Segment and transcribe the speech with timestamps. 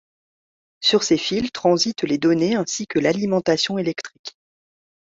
[0.79, 4.35] Sur ces fils transitent les données ainsi que l'alimentation électrique.